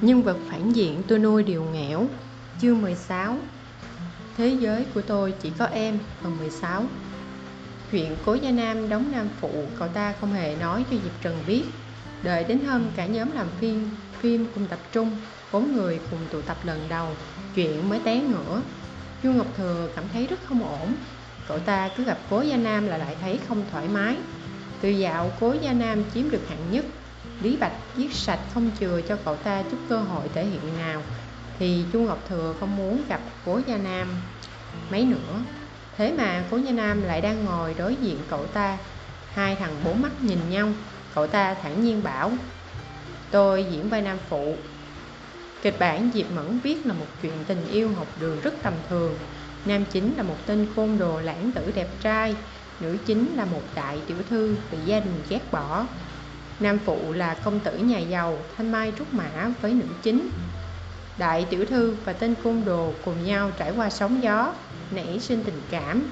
[0.00, 2.06] Nhân vật phản diện tôi nuôi điều nghẽo
[2.60, 3.36] Chương 16
[4.36, 6.84] Thế giới của tôi chỉ có em Phần 16
[7.90, 11.38] Chuyện Cố Gia Nam đóng nam phụ, Cậu ta không hề nói cho Diệp Trần
[11.46, 11.64] biết.
[12.22, 13.90] Đợi đến hôm cả nhóm làm phim
[14.20, 15.16] Phim cùng tập trung,
[15.52, 17.08] Bốn người cùng tụ tập lần đầu,
[17.54, 18.62] Chuyện mới té ngửa.
[19.22, 20.94] Chu Ngọc Thừa cảm thấy rất không ổn.
[21.48, 24.16] Cậu ta cứ gặp Cố Gia Nam là lại thấy không thoải mái.
[24.80, 26.84] Từ dạo Cố Gia Nam chiếm được hạng nhất.
[27.42, 31.02] Lý Bạch giết sạch không chừa cho cậu ta chút cơ hội thể hiện nào.
[31.58, 34.08] Thì Chu Ngọc Thừa không muốn gặp Cố Gia Nam
[34.90, 35.40] mấy nữa?
[35.96, 38.78] Thế mà Cố Gia Nam lại đang ngồi đối diện cậu ta.
[39.32, 40.68] Hai thằng bốn mắt nhìn nhau.
[41.14, 42.32] Cậu ta thản nhiên bảo,
[43.30, 44.56] Tôi diễn vai nam phụ.
[45.62, 49.14] Kịch bản Diệp Mẫn viết là một chuyện tình yêu học đường rất tầm thường.
[49.64, 52.34] Nam chính là một tên côn đồ lãng tử đẹp trai,
[52.80, 55.86] Nữ chính là một đại tiểu thư bị gia đình ghét bỏ.
[56.60, 60.30] Nam phụ là công tử nhà giàu Thanh Mai Trúc Mã với nữ chính.
[61.18, 64.54] Đại tiểu thư và tên côn đồ cùng nhau trải qua sóng gió
[64.90, 66.02] Nảy sinh tình cảm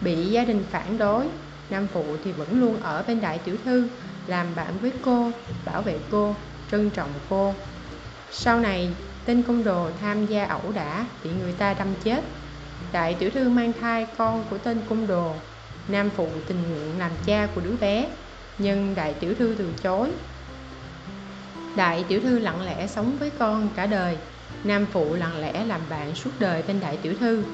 [0.00, 1.26] Bị gia đình phản đối.
[1.70, 3.88] Nam phụ thì vẫn luôn ở bên đại tiểu thư
[4.26, 5.30] Làm bạn với cô,
[5.64, 6.34] bảo vệ cô,
[6.70, 7.54] trân trọng cô.
[8.30, 8.90] Sau này
[9.24, 12.24] tên côn đồ tham gia ẩu đả Bị người ta đâm chết.
[12.92, 15.32] Đại tiểu thư mang thai con của tên côn đồ.
[15.88, 18.06] Nam phụ tình nguyện làm cha của đứa bé
[18.58, 20.10] nhưng đại tiểu thư từ chối.
[21.76, 24.16] Đại tiểu thư lặng lẽ sống với con cả đời.
[24.64, 27.44] Nam phụ lặng lẽ làm bạn suốt đời bên đại tiểu thư.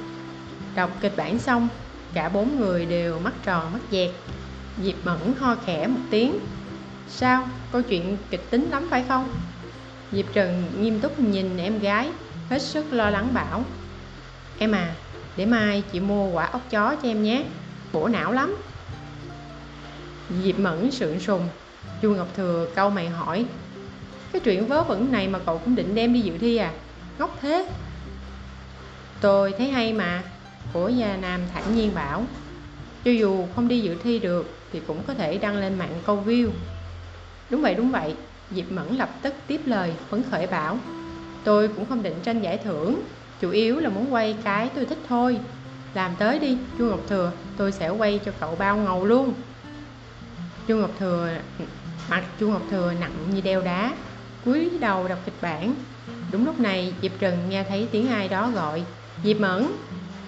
[0.74, 1.68] Đọc kịch bản xong,
[2.14, 4.10] cả bốn người đều mắt tròn mắt dẹt.
[4.82, 6.38] Diệp mẫn ho khẽ một tiếng.
[7.08, 7.48] Sao?
[7.72, 9.28] Câu chuyện kịch tính lắm phải không?
[10.12, 12.10] Diệp trần nghiêm túc nhìn em gái,
[12.48, 13.64] hết sức lo lắng bảo.
[14.58, 14.94] Em à
[15.36, 17.44] để mai chị mua quả ốc chó cho em nhé.
[17.92, 18.56] Bổ não lắm.
[20.38, 21.48] Diệp Mẫn sượng sùng.
[22.02, 23.44] Chu Ngọc Thừa câu mày hỏi,
[24.32, 26.72] Cái chuyện vớ vẩn này mà cậu cũng định đem đi dự thi à?
[27.18, 27.66] Ngốc thế.
[29.20, 30.22] Tôi thấy hay mà,
[30.72, 32.22] Của Gia Nam thản nhiên bảo.
[33.04, 36.22] Cho dù không đi dự thi được Thì cũng có thể đăng lên mạng câu
[36.26, 36.50] view.
[37.50, 38.14] Đúng vậy đúng vậy.
[38.50, 40.78] Diệp Mẫn lập tức tiếp lời, phấn khởi bảo,
[41.44, 43.02] Tôi cũng không định tranh giải thưởng,
[43.40, 45.38] Chủ yếu là muốn quay cái tôi thích thôi.
[45.94, 49.34] Làm tới đi, Chu Ngọc Thừa, Tôi sẽ quay cho cậu bao ngầu luôn
[50.70, 51.28] chu ngọc thừa
[52.10, 53.92] mặt chu ngọc thừa nặng như đeo đá,
[54.44, 55.74] cúi đầu đọc kịch bản.
[56.32, 58.82] Đúng lúc này, diệp trần nghe thấy tiếng ai đó gọi,
[59.24, 59.66] diệp mẫn.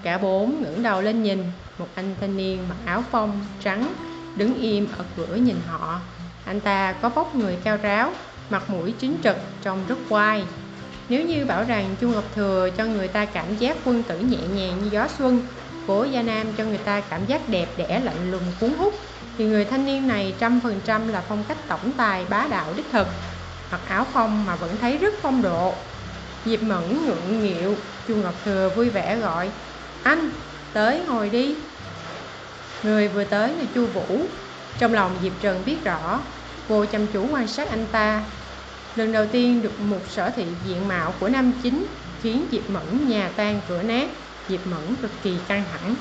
[0.02, 1.44] Cả bốn ngẩng đầu lên nhìn,
[1.78, 3.92] một anh thanh niên mặc áo phông trắng
[4.36, 6.00] đứng im ở cửa nhìn họ.
[6.44, 8.12] Anh ta có vóc người cao ráo,
[8.50, 10.44] mặt mũi chính trực, trông rất quai.
[11.08, 14.38] Nếu như bảo rằng chu ngọc thừa cho người ta cảm giác quân tử nhẹ
[14.54, 15.46] nhàng như gió xuân,
[15.86, 18.94] cố gia nam cho người ta cảm giác đẹp đẽ lạnh lùng cuốn hút
[19.38, 22.72] thì người thanh niên này trăm phần trăm là phong cách tổng tài bá đạo
[22.76, 23.06] đích thực.
[23.70, 25.74] Mặc áo phong mà vẫn thấy rất phong độ.
[26.44, 27.76] Diệp mẫn ngượng nghịu,
[28.08, 29.50] chu ngọc thừa vui vẻ gọi,
[30.02, 30.30] anh,
[30.72, 31.56] tới ngồi đi.
[32.82, 34.20] Người vừa tới là chu vũ.
[34.78, 36.20] Trong lòng diệp trần biết rõ
[36.68, 38.24] cô chăm chú quan sát anh ta.
[38.96, 41.86] Lần đầu tiên được một sở thị diện mạo của nam chính
[42.22, 44.08] khiến diệp mẫn nhà tan cửa nát.
[44.48, 45.94] Diệp mẫn cực kỳ căng thẳng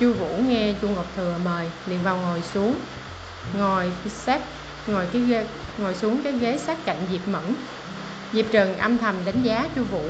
[0.00, 2.74] chu vũ nghe chu ngọc thừa mời liền vào ngồi xuống.
[3.58, 4.42] Ngồi sát
[4.86, 5.46] ngồi cái ghế,
[5.78, 7.54] ngồi xuống cái ghế sát cạnh diệp mẫn.
[8.32, 10.04] Diệp trần âm thầm đánh giá chu vũ.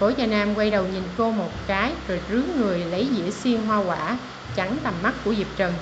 [0.00, 3.60] Cổ gia nam quay đầu nhìn cô một cái rồi rướn người lấy dĩa xiên
[3.60, 4.18] hoa quả
[4.54, 5.72] chắn tầm mắt của diệp trần.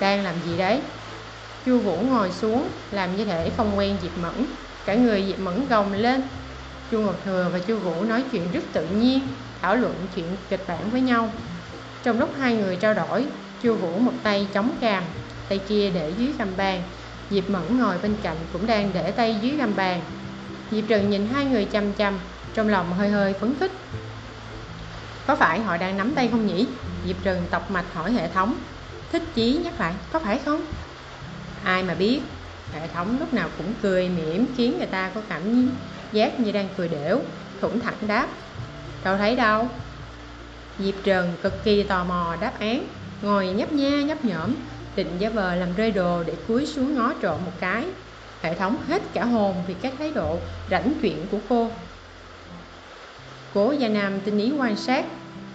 [0.00, 0.80] Đang làm gì đấy?
[1.66, 4.46] Chu vũ ngồi xuống làm như thể không quen diệp mẫn.
[4.84, 6.22] Cả người diệp mẫn gồng lên.
[6.90, 9.20] Chu ngọc thừa và chu vũ nói chuyện rất tự nhiên
[9.62, 11.32] thảo luận chuyện kịch bản với nhau
[12.02, 13.26] trong lúc hai người trao đổi,
[13.62, 15.02] chu vũ một tay chống cằm
[15.50, 16.82] tay kia để dưới gầm bàn.
[17.30, 20.00] Diệp mẫn ngồi bên cạnh cũng đang để tay dưới gầm bàn.
[20.70, 22.18] Diệp trần nhìn hai người chăm chăm,
[22.54, 23.72] trong lòng hơi hơi phấn khích.
[25.26, 26.66] Có phải họ đang nắm tay không nhỉ?
[27.06, 28.54] Diệp trần tọc mạch hỏi hệ thống.
[29.12, 30.60] Thích chí nhắc lại, có phải không?
[31.64, 32.20] Ai mà biết?
[32.74, 35.70] Hệ thống lúc nào cũng cười mỉm, khiến người ta có cảm
[36.12, 37.20] giác như đang cười đểu,
[37.60, 38.26] thủng thẳng đáp.
[39.04, 39.68] Đâu thấy đâu?
[40.84, 42.86] Diệp Trần cực kỳ tò mò đáp án.
[43.22, 44.54] Ngồi nhấp nha, nhấp nhõm
[44.96, 47.84] Định giả vờ làm rơi đồ để cúi xuống ngó trộm một cái.
[48.42, 50.38] Hệ thống hết cả hồn vì các thái độ
[50.70, 51.70] rảnh chuyện của cô.
[53.54, 55.04] Cố Gia Nam tinh ý quan sát.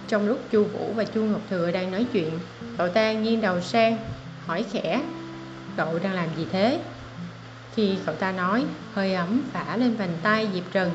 [0.07, 2.39] Trong lúc Chu Vũ và Chu Ngọc Thừa đang nói chuyện,
[2.77, 3.97] Cậu ta nghiêng đầu sang,
[4.45, 5.01] Hỏi khẽ,
[5.77, 6.79] Cậu đang làm gì thế?
[7.75, 10.91] Khi cậu ta nói, Hơi ấm phả lên vành tay Diệp Trần,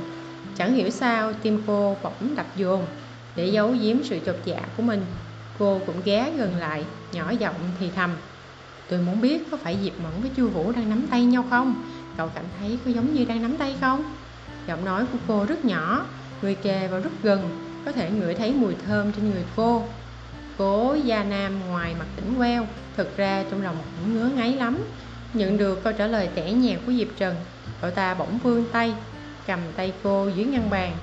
[0.56, 2.86] Chẳng hiểu sao tim cô bỗng đập dồn
[3.40, 5.04] để giấu giếm sự chột dạ của mình.
[5.58, 8.10] Cô cũng ghé gần lại, nhỏ giọng thì thầm.
[8.88, 11.82] Tôi muốn biết có phải diệp mẫn với chu vũ đang nắm tay nhau không?
[12.16, 14.14] Cậu cảm thấy có giống như đang nắm tay không?
[14.66, 16.06] Giọng nói của cô rất nhỏ,
[16.42, 19.84] người kề vào rất gần, có thể ngửi thấy mùi thơm trên người cô.
[20.58, 22.66] Cố gia nam ngoài mặt tỉnh queo
[22.96, 24.78] thực ra trong lòng cũng ngứa ngáy lắm.
[25.34, 27.34] Nhận được câu trả lời tẻ nhạt của diệp trần,
[27.80, 28.94] cậu ta bỗng vươn tay,
[29.46, 30.96] cầm tay cô dưới ngăn bàn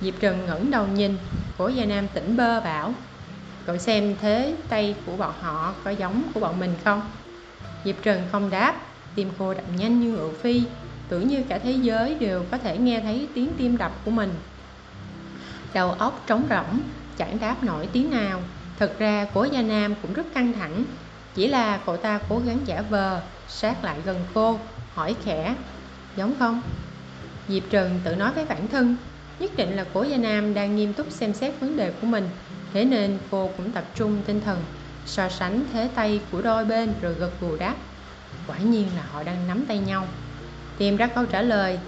[0.00, 1.16] diệp trần ngẩng đầu nhìn
[1.58, 2.94] cố gia nam tỉnh bơ bảo,
[3.66, 7.00] cậu xem thế tay của bọn họ có giống của bọn mình không?
[7.84, 8.74] Diệp trần không đáp,
[9.14, 10.62] tim cô đập nhanh như ngựa phi,
[11.08, 14.34] tưởng như cả thế giới đều có thể nghe thấy tiếng tim đập của mình.
[15.74, 16.80] Đầu óc trống rỗng,
[17.16, 18.40] chẳng đáp nổi tiếng nào.
[18.78, 20.84] Thật ra cố gia nam cũng rất căng thẳng,
[21.34, 24.58] chỉ là cậu ta cố gắng giả vờ, sát lại gần cô,
[24.94, 25.54] hỏi khẽ,
[26.16, 26.62] giống không?
[27.48, 28.96] Diệp trần tự nói với bản thân
[29.38, 32.28] nhất định là cố gia nam đang nghiêm túc xem xét vấn đề của mình.
[32.72, 34.58] Thế nên cô cũng tập trung tinh thần,
[35.06, 37.74] so sánh thế tay của đôi bên rồi gật gù đáp.
[38.46, 40.06] Quả nhiên là họ đang nắm tay nhau.
[40.78, 41.78] Tìm ra câu trả lời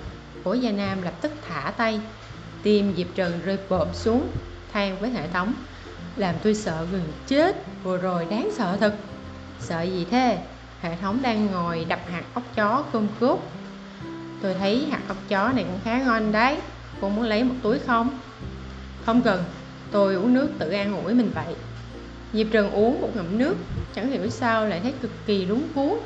[0.44, 2.00] cố gia nam lập tức thả tay.
[2.62, 4.28] Tim diệp trần rơi bộm xuống
[4.72, 5.54] than với hệ thống.
[6.16, 8.94] Làm tôi sợ gần chết, vừa rồi đáng sợ thật.
[9.60, 10.38] Sợ gì thế?
[10.80, 13.52] Hệ thống đang ngồi đập hạt ốc chó cơm cốt
[14.42, 16.58] tôi thấy hạt ốc chó này cũng khá ngon đấy
[17.00, 18.18] cô muốn lấy một túi không?
[19.04, 19.44] Không cần,
[19.90, 21.54] tôi uống nước tự an ủi mình vậy.
[22.32, 23.54] Diệp trần uống một ngụm nước,
[23.94, 25.98] chẳng hiểu sao lại thấy cực kỳ lúng cuốn.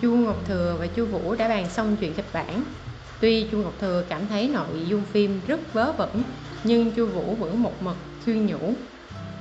[0.00, 2.62] Chu ngọc thừa và chu vũ đã bàn xong chuyện kịch bản.
[3.20, 6.22] Tuy chu ngọc thừa cảm thấy nội dung phim rất vớ vẩn,
[6.64, 8.74] nhưng chu vũ vẫn một mực khuyên nhủ.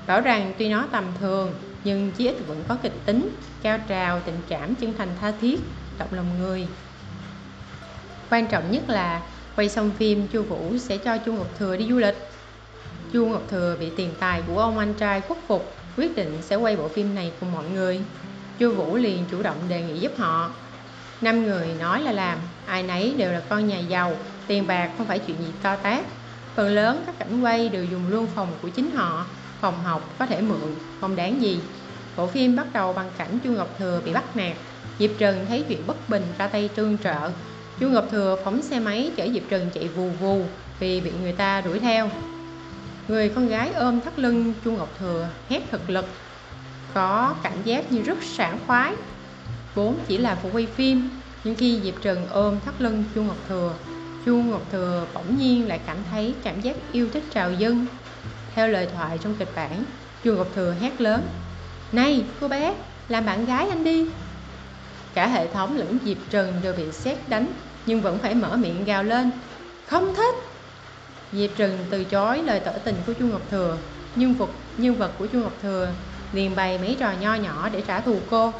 [0.08, 3.30] Bảo rằng tuy nó tầm thường, nhưng chí ít vẫn có kịch tính,
[3.62, 5.60] cao trào, tình cảm chân thành tha thiết,
[6.00, 6.68] động lòng người.
[8.30, 9.22] Quan trọng nhất là
[9.60, 12.16] quay xong phim, chu vũ sẽ cho chu ngọc thừa đi du lịch.
[13.14, 16.56] Chu ngọc thừa bị tiền tài của ông anh trai khuất phục, quyết định sẽ
[16.56, 18.02] quay bộ phim này cùng mọi người.
[18.58, 20.52] Chu vũ liền chủ động đề nghị giúp họ.
[21.22, 24.16] Năm người nói là làm, ai nấy đều là con nhà giàu,
[24.48, 26.06] tiền bạc không phải chuyện gì to tát.
[26.56, 29.26] Phần lớn các cảnh quay đều dùng luôn phòng của chính họ,
[29.62, 31.60] phòng học có thể mượn, không đáng gì.
[32.16, 34.58] Bộ phim bắt đầu bằng cảnh chu ngọc thừa bị bắt nạt.
[35.00, 37.32] Diệp trần thấy chuyện bất bình ra tay tương trợ
[37.80, 40.46] chu ngọc thừa phóng xe máy chở diệp trần chạy vù vù
[40.80, 42.10] vì bị người ta đuổi theo.
[43.08, 46.06] Người con gái ôm thắt lưng chu ngọc thừa hét thật lực,
[46.94, 48.94] có cảm giác như rất sảng khoái.
[49.76, 51.10] Vốn chỉ là vụ quay phim,
[51.44, 53.74] nhưng khi diệp trần ôm thắt lưng chu ngọc thừa,
[54.26, 57.86] chu ngọc thừa bỗng nhiên lại cảm thấy cảm giác yêu thích trào dâng.
[58.56, 59.84] Theo lời thoại trong kịch bản,
[60.24, 61.22] chu ngọc thừa hét lớn,
[61.92, 62.74] này, cô bé,
[63.10, 64.06] làm bạn gái anh đi.
[65.14, 67.48] Cả hệ thống lẫn diệp trần đều bị xét đánh
[67.90, 69.32] nhưng vẫn phải mở miệng gào lên.
[69.88, 70.36] Không thích.
[71.32, 73.78] Diệp trần từ chối lời tỏ tình của chu ngọc thừa,
[74.16, 75.92] nhưng vật nhân vật của chu ngọc thừa
[76.34, 78.54] liền bày mấy trò nho nhỏ để trả thù cô.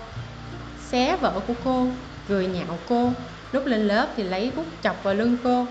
[0.90, 1.88] Xé vợ của cô,
[2.28, 3.12] cười nhạo cô,
[3.52, 5.66] lúc lên lớp thì lấy bút chọc vào lưng cô.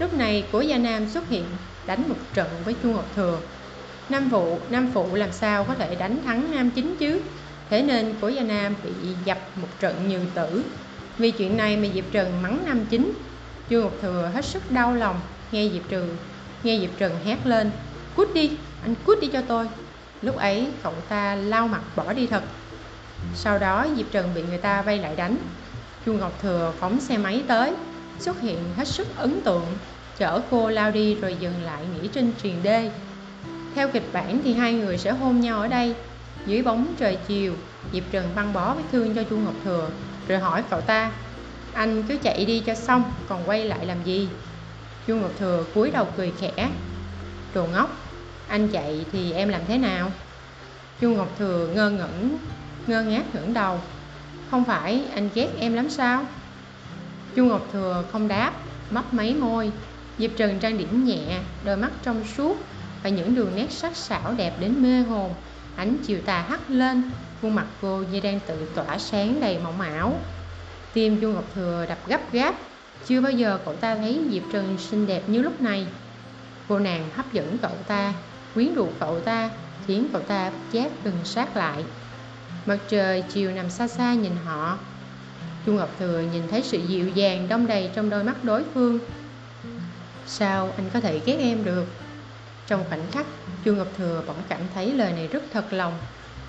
[0.00, 1.44] Lúc này cố gia nam xuất hiện,
[1.86, 3.38] đánh một trận với chu ngọc thừa.
[4.08, 7.20] Nam phụ nam phụ làm sao có thể đánh thắng nam chính chứ?
[7.70, 8.90] Thế nên cố gia nam bị
[9.24, 10.62] dập một trận như tử
[11.20, 13.12] vì chuyện này mà diệp trần mắng nam chính.
[13.68, 15.20] Chu ngọc thừa hết sức đau lòng,
[15.52, 16.16] nghe diệp trần
[16.62, 17.70] nghe diệp trần hét lên,
[18.16, 18.50] cút đi,
[18.82, 19.68] anh cút đi cho tôi.
[20.22, 22.42] Lúc ấy, cậu ta lau mặt bỏ đi thật.
[23.34, 25.36] Sau đó, diệp trần bị người ta vây lại đánh.
[26.06, 27.72] Chu ngọc thừa phóng xe máy tới,
[28.18, 29.66] xuất hiện hết sức ấn tượng,
[30.18, 32.90] chở cô lao đi rồi dừng lại nghỉ trên truyền đê.
[33.74, 35.94] Theo kịch bản thì hai người sẽ hôn nhau ở đây.
[36.46, 37.54] Dưới bóng trời chiều,
[37.92, 39.88] diệp trần băng bó vết thương cho chu ngọc thừa
[40.30, 41.10] rồi hỏi cậu ta,
[41.72, 44.28] anh cứ chạy đi cho xong, còn quay lại làm gì?
[45.06, 46.70] Chu ngọc thừa cúi đầu cười khẽ,
[47.54, 47.96] đồ ngốc,
[48.48, 50.10] anh chạy thì em làm thế nào?
[51.00, 52.38] Chu ngọc thừa ngơ ngẩn,
[52.86, 53.80] ngơ ngác ngẩng đầu,
[54.50, 56.24] không phải anh ghét em lắm sao?
[57.34, 58.52] Chu ngọc thừa không đáp,
[58.90, 59.72] mấp mấy môi
[60.18, 62.56] diệp trần trang điểm nhẹ, đôi mắt trong suốt
[63.02, 65.34] và những đường nét sắc sảo đẹp đến mê hồn,
[65.76, 67.10] ánh chiều tà hắt lên
[67.42, 70.14] khuôn mặt cô như đang tự tỏa sáng đầy mộng ảo
[70.92, 72.54] tim chu ngọc thừa đập gấp gáp,
[73.06, 75.86] chưa bao giờ cậu ta thấy diệp trần xinh đẹp như lúc này.
[76.68, 78.12] Cô nàng hấp dẫn cậu ta,
[78.54, 79.50] quyến rũ cậu ta,
[79.86, 81.84] khiến cậu ta chát đừng sát lại.
[82.66, 84.78] Mặt trời chiều nằm xa xa nhìn họ.
[85.66, 88.98] Chu ngọc thừa nhìn thấy sự dịu dàng đông đầy trong đôi mắt đối phương.
[90.26, 91.86] Sao anh có thể ghét em được?
[92.66, 93.26] Trong khoảnh khắc,
[93.64, 95.92] chu ngọc thừa bỗng cảm thấy lời này rất thật lòng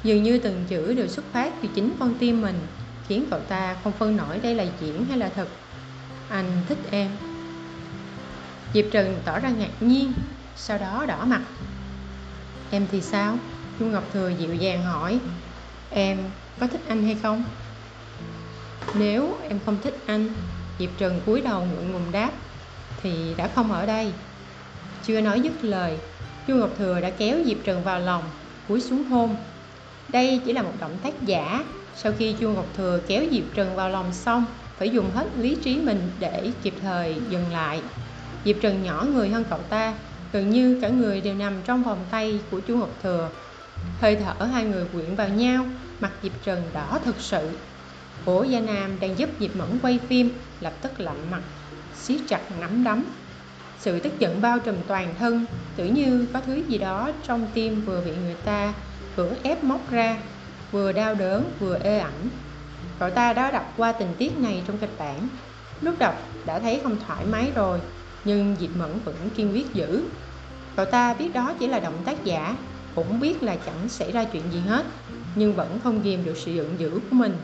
[0.03, 2.59] dường như từng chữ đều xuất phát từ chính con tim mình,
[3.07, 5.47] khiến cậu ta không phân nổi đây là diễn hay là thật.
[6.29, 7.09] Anh thích em.
[8.73, 10.13] Diệp trần tỏ ra ngạc nhiên,
[10.55, 11.41] sau đó đỏ mặt.
[12.71, 13.37] Em thì sao?
[13.79, 15.19] Chu ngọc thừa dịu dàng hỏi.
[15.89, 16.17] Em
[16.59, 17.43] có thích anh hay không?
[18.95, 20.33] Nếu em không thích anh,
[20.79, 22.31] Diệp Trần cúi đầu ngượng ngùng đáp,
[23.03, 24.13] Thì đã không ở đây.
[25.03, 25.97] Chưa nói dứt lời
[26.47, 28.23] Chu Ngọc Thừa đã kéo Diệp Trần vào lòng,
[28.67, 29.35] Cúi xuống hôn.
[30.11, 31.63] Đây chỉ là một động tác giả.
[31.95, 34.45] Sau khi Chu Ngọc Thừa kéo Diệp Trần vào lòng xong,
[34.77, 37.81] Phải dùng hết lý trí mình để kịp thời dừng lại.
[38.45, 39.93] Diệp Trần nhỏ người hơn cậu ta,
[40.33, 43.29] Gần như cả người đều nằm trong vòng tay của Chu Ngọc Thừa.
[44.01, 45.65] Hơi thở hai người quyện vào nhau,
[45.99, 47.49] Mặt Diệp Trần đỏ thực sự.
[48.25, 50.29] Cổ Gia Nam đang giúp Diệp Mẫn quay phim,
[50.61, 51.41] Lập tức lạnh mặt,
[51.95, 53.03] siết chặt nắm đấm.
[53.79, 57.85] Sự tức giận bao trùm toàn thân Tự như có thứ gì đó trong tim
[57.85, 58.73] vừa bị người ta
[59.15, 60.17] cưỡng ép móc ra,
[60.71, 62.11] Vừa đau đớn vừa ê ẩm.
[62.99, 65.27] Cậu ta đã đọc qua tình tiết này trong kịch bản.
[65.81, 66.15] Lúc đọc
[66.45, 67.79] đã thấy không thoải mái rồi,
[68.25, 70.03] Nhưng Diệp Mẫn vẫn kiên quyết giữ.
[70.75, 72.55] Cậu ta biết đó chỉ là động tác giả,
[72.95, 74.85] Cũng biết là chẳng xảy ra chuyện gì hết,
[75.35, 77.37] Nhưng vẫn không ghiềm được sự giận dữ của mình.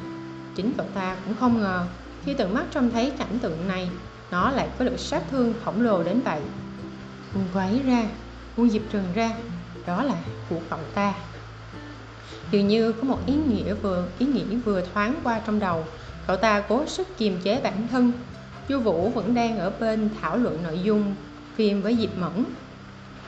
[0.55, 1.85] Chính cậu ta cũng không ngờ,
[2.25, 3.89] Khi tận mắt trông thấy cảnh tượng này,
[4.31, 6.41] Nó lại có lực sát thương khổng lồ đến vậy.
[7.33, 8.03] Buông quấy ra,
[8.57, 9.31] Buông Diệp Trần ra,
[9.85, 10.15] Đó là
[10.49, 11.13] của cậu ta.
[12.51, 15.85] Dường như có một ý nghĩa vừa ý nghĩ vừa thoáng qua trong đầu.
[16.27, 18.11] Cậu ta cố sức kiềm chế bản thân.
[18.67, 21.15] Chu Vũ vẫn đang ở bên thảo luận nội dung
[21.55, 22.43] phim với Diệp Mẫn.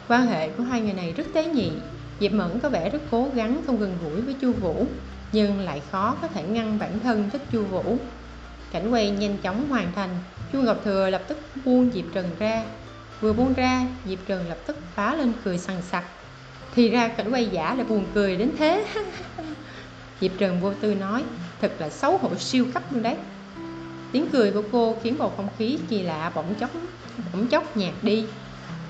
[0.08, 1.72] Quan hệ của hai người này rất tế nhị.
[2.20, 4.86] Diệp Mẫn có vẻ rất cố gắng không gần gũi với Chu Vũ
[5.32, 7.98] Nhưng lại khó có thể ngăn bản thân thích Chu Vũ.
[8.72, 10.10] Cảnh quay nhanh chóng hoàn thành.
[10.54, 12.64] Chu Ngọc Thừa lập tức buông Diệp Trần ra.
[13.22, 16.04] Vừa buông ra, Diệp Trần lập tức phá lên cười sằng sặc.
[16.76, 18.86] Thì ra cảnh quay giả lại buồn cười đến thế.
[20.22, 21.24] Diệp Trần vô tư nói
[21.62, 23.16] Thật là xấu hổ siêu cấp luôn đấy.
[24.12, 26.70] Tiếng cười của cô khiến bầu không khí kỳ lạ bỗng chốc
[27.34, 28.26] bỗng chốc nhạt đi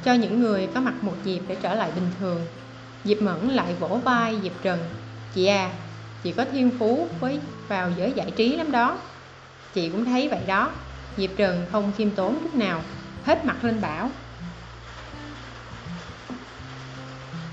[0.04, 2.46] cho những người có mặt một dịp để trở lại bình thường.
[3.04, 4.80] Diệp Mẫn lại vỗ vai Diệp Trần
[5.34, 5.72] Chị à,
[6.24, 8.98] chị có thiên phú với vào giới giải trí lắm đó.
[9.74, 10.72] Chị cũng thấy vậy đó.
[11.18, 12.82] Diệp Trần không khiêm tốn chút nào
[13.24, 14.10] Hết mặt lên bảo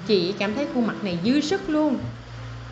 [0.07, 1.99] Chị cảm thấy khuôn mặt này dư sức luôn.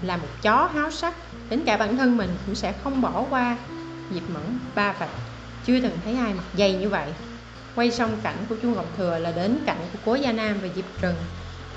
[0.03, 1.15] Là một chó háo sắc,
[1.49, 3.57] Đến cả bản thân mình cũng sẽ không bỏ qua.
[4.11, 5.11] Dịp Mẫn ba vạch,
[5.67, 7.09] Chưa từng thấy ai mặt dày như vậy.
[7.75, 10.69] Quay xong cảnh của Chu Ngọc Thừa là đến cảnh của Cố Gia Nam và
[10.77, 11.15] Diệp Trần.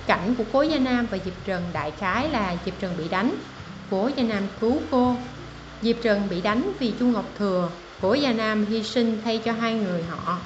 [0.08, 3.32] Cảnh của Cố Gia Nam và Diệp Trần đại khái là Diệp Trần bị đánh,
[3.92, 5.16] Cố Gia Nam cứu cô.
[5.82, 7.70] Diệp Trần bị đánh vì Chu Ngọc Thừa,
[8.02, 10.38] Cố Gia Nam hy sinh thay cho hai người họ.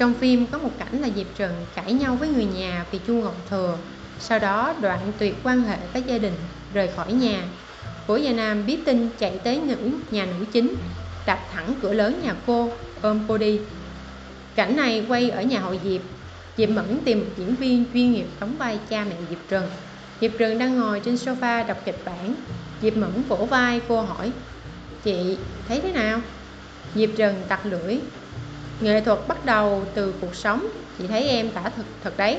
[0.00, 3.14] Trong phim có một cảnh là Diệp Trần cãi nhau với người nhà vì Chu
[3.14, 3.78] Ngọc Thừa.
[4.18, 6.32] Sau đó đoạn tuyệt quan hệ với gia đình,
[6.74, 7.42] rời khỏi nhà.
[8.06, 10.74] Cố Gia Nam biết tin chạy tới nữ nhà nữ chính
[11.26, 13.60] đạp thẳng cửa lớn nhà cô, ôm cô đi.
[14.54, 16.00] Cảnh này quay ở nhà hội Diệp.
[16.56, 19.70] Diệp Mẫn tìm một diễn viên chuyên nghiệp đóng vai cha mẹ Diệp Trần.
[20.20, 22.34] Diệp Trần đang ngồi trên sofa đọc kịch bản.
[22.82, 24.32] Diệp Mẫn vỗ vai cô hỏi
[25.04, 25.38] Chị
[25.68, 26.20] thấy thế nào?
[26.94, 27.98] Diệp Trần tặc lưỡi
[28.80, 30.66] Nghệ thuật bắt đầu từ cuộc sống.
[30.98, 32.38] Chị thấy em tả thật thật đấy.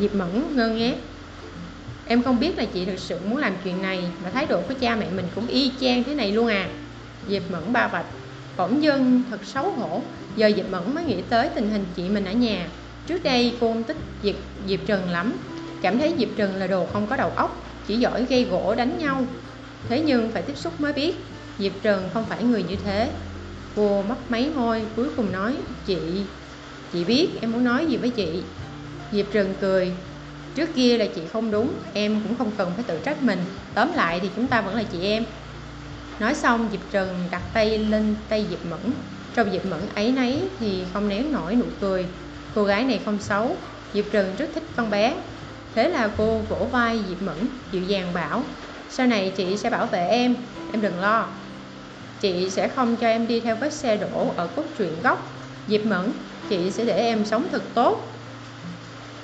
[0.00, 0.94] Diệp Mẫn ngơ ngác.
[2.06, 4.74] Em không biết là chị thực sự muốn làm chuyện này Mà thái độ của
[4.80, 6.68] cha mẹ mình cũng y chang thế này luôn à.
[7.28, 8.06] Diệp Mẫn ba vạch,
[8.56, 10.02] bỗng dưng thật xấu hổ
[10.36, 12.68] giờ diệp mẫn mới nghĩ tới tình hình chị mình ở nhà.
[13.06, 14.34] Trước đây cô thích diệp,
[14.68, 15.32] diệp trần lắm.
[15.82, 18.98] Cảm thấy diệp trần là đồ không có đầu óc chỉ giỏi gây gỗ đánh
[18.98, 19.24] nhau.
[19.88, 21.14] Thế nhưng phải tiếp xúc mới biết
[21.58, 23.08] diệp trần không phải người như thế
[23.76, 26.26] cô mấp máy môi cuối cùng nói, chị
[26.92, 28.42] chị biết em muốn nói gì với chị.
[29.12, 29.92] Diệp trần cười,
[30.54, 33.92] trước kia là chị không đúng, em cũng không cần phải tự trách mình, tóm
[33.92, 35.24] lại thì chúng ta vẫn là chị em.
[36.20, 38.92] Nói xong, Diệp Trần đặt tay lên tay Diệp Mẫn.
[39.34, 42.06] Trong Diệp Mẫn ấy nấy thì không nén nổi nụ cười.
[42.54, 43.56] Cô gái này không xấu,
[43.92, 45.16] Diệp Trần rất thích con bé.
[45.74, 48.42] Thế là cô vỗ vai Diệp Mẫn, dịu dàng bảo,
[48.88, 50.36] Sau này chị sẽ bảo vệ em
[50.72, 51.28] Em đừng lo.
[52.20, 55.32] Chị sẽ không cho em đi theo vết xe đổ ở cốt truyện gốc.
[55.68, 56.12] Diệp Mẫn,
[56.48, 58.12] Chị sẽ để em sống thật tốt.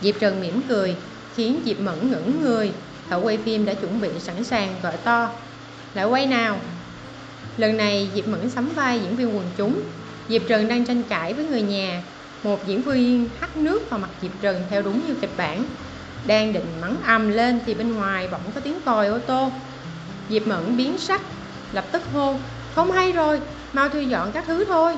[0.01, 0.97] Diệp Trần mỉm cười,
[1.35, 2.73] Khiến Diệp Mẫn ngẩn người.
[3.11, 5.31] Thợ quay phim đã chuẩn bị sẵn sàng, gọi to.
[5.95, 6.61] Lại quay nào?
[7.57, 9.81] Lần này, Diệp Mẫn sắm vai diễn viên quần chúng.
[10.29, 12.03] Diệp Trần đang tranh cãi với người nhà.
[12.43, 15.65] Một diễn viên hắt nước vào mặt Diệp Trần theo đúng như kịch bản.
[16.27, 19.51] Đang định mắng ầm lên thì bên ngoài bỗng có tiếng còi ô tô.
[20.29, 21.21] Diệp Mẫn biến sắc,
[21.73, 22.37] Lập tức hô
[22.75, 23.41] không hay rồi,
[23.73, 24.95] mau thu dọn các thứ thôi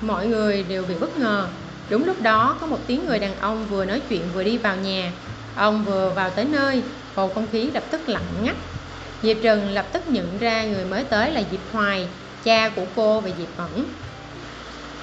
[0.00, 1.48] Mọi người đều bị bất ngờ
[1.90, 4.76] Đúng lúc đó có một tiếng người đàn ông vừa nói chuyện vừa đi vào
[4.76, 5.12] nhà
[5.54, 6.82] Ông vừa vào tới nơi
[7.16, 8.56] Bầu không khí lập tức lặng ngắt
[9.22, 12.08] Diệp Trần lập tức nhận ra người mới tới là Diệp Hoài,
[12.44, 13.84] cha của cô và Diệp Mẫn.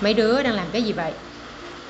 [0.01, 1.11] Mấy đứa đang làm cái gì vậy?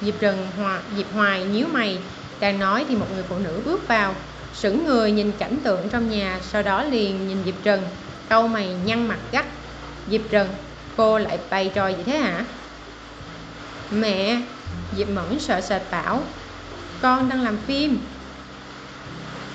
[0.02, 2.00] Diệp Trần Hòa, Diệp Hoài nhíu mày,
[2.40, 4.16] đang nói thì một người phụ nữ bước vào,
[4.54, 7.82] sững người nhìn cảnh tượng trong nhà, sau đó liền nhìn Diệp Trần,
[8.30, 9.46] câu mày nhăn mặt gắt.
[10.08, 10.50] Diệp Trần,
[10.98, 12.46] Cô lại bày trò gì thế hả?
[13.92, 14.42] Mẹ,
[14.98, 16.22] Diệp Mẫn sợ sệt bảo,
[17.02, 17.98] Con đang làm phim.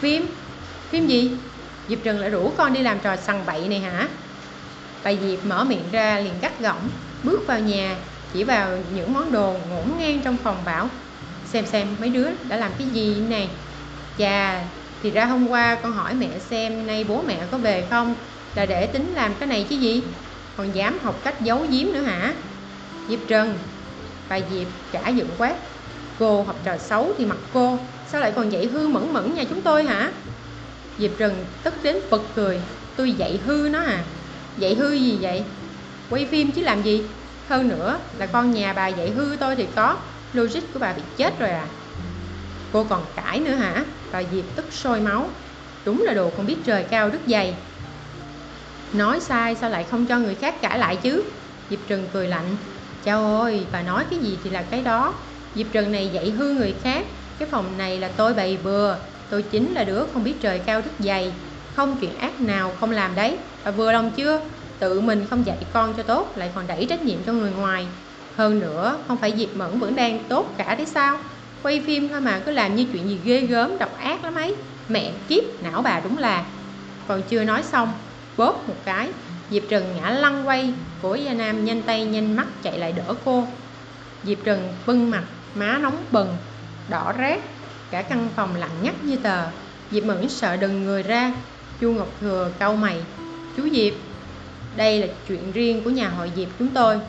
[0.00, 0.26] Phim?
[0.90, 1.36] Phim gì?
[1.88, 4.08] Diệp Trần lại rủ con đi làm trò sằng bậy này hả?
[5.04, 6.88] Bà Diệp mở miệng ra liền gắt gỏng,
[7.22, 7.96] Bước vào nhà,
[8.32, 10.88] Chỉ vào những món đồ ngổn ngang trong phòng bảo,
[11.46, 13.48] Xem xem, mấy đứa đã làm cái gì này.
[14.18, 14.64] Chà,
[15.02, 18.14] Thì ra hôm qua con hỏi mẹ xem Nay bố mẹ có về không?
[18.54, 20.02] Là để tính làm cái này chứ gì?
[20.58, 22.34] Còn dám học cách giấu giếm nữa hả?
[23.08, 23.58] Diệp Trần,
[24.28, 25.54] Bà Diệp trả dựng quát.
[26.18, 29.44] Cô học trò xấu thì mặc cô, Sao lại còn dạy hư mẫn mẫn nhà
[29.50, 30.12] chúng tôi hả?
[30.98, 32.60] Diệp Trần tức đến bật cười.
[32.96, 34.04] Tôi dạy hư nó à?
[34.56, 35.44] Dạy hư gì vậy?
[36.10, 37.10] Quay phim chứ làm gì?
[37.48, 39.96] Hơn nữa là con nhà bà dạy hư tôi thì có.
[40.32, 41.66] Logic của bà bị chết rồi à?
[42.72, 43.84] Cô còn cãi nữa hả?
[44.12, 45.30] Bà Diệp tức sôi máu.
[45.84, 47.56] Đúng là đồ con biết trời cao đất dày.
[48.92, 51.25] Nói sai sao lại không cho người khác cãi lại chứ?
[51.71, 52.57] Diệp Trừng cười lạnh.
[53.04, 55.14] Chao ơi, bà nói cái gì thì là cái đó.
[55.54, 57.07] Diệp Trừng này dạy hư người khác.
[57.38, 58.97] Cái phòng này là tôi bày bừa.
[59.30, 61.33] Tôi chính là đứa không biết trời cao đất dày.
[61.75, 63.38] Không chuyện ác nào không làm đấy.
[63.64, 64.40] Bà vừa lòng chưa?
[64.78, 67.87] Tự mình không dạy con cho tốt Lại còn đẩy trách nhiệm cho người ngoài.
[68.37, 71.18] Hơn nữa, không phải Diệp Mẫn vẫn đang tốt cả đấy sao?
[71.62, 74.57] Quay phim thôi mà, cứ làm như chuyện gì ghê gớm, độc ác lắm ấy.
[74.88, 76.45] Mẹ kiếp, não bà đúng là.
[77.09, 77.92] Còn chưa nói xong
[78.38, 79.09] Bóp một cái.
[79.50, 83.14] Diệp Trần ngã lăn quay, Cổ Gia Nam nhanh tay nhanh mắt chạy lại đỡ
[83.25, 83.45] cô.
[84.25, 86.37] Diệp Trần bưng mặt, Má nóng bừng,
[86.88, 87.40] Đỏ rét,
[87.90, 89.47] Cả căn phòng lặng nhắc như tờ.
[89.90, 91.33] Diệp Mẫn sợ đừng người ra,
[91.80, 92.97] Chu Ngọc Thừa cau mày.
[93.57, 93.95] Chú Diệp,
[94.76, 97.00] Đây là chuyện riêng của nhà hội Diệp chúng tôi.